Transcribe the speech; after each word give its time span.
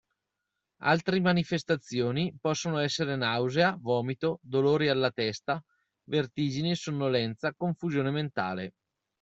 Altri 0.79 1.19
manifestazioni 1.19 2.35
possono 2.41 2.79
essere 2.79 3.15
nausea, 3.15 3.77
vomito, 3.79 4.39
dolori 4.41 4.87
alla 4.89 5.11
testa, 5.11 5.63
vertigini, 6.07 6.73
sonnolenza, 6.75 7.53
confusione 7.53 8.09
mentale. 8.09 8.73